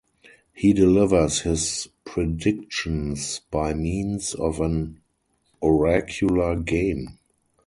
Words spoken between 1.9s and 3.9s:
predictions by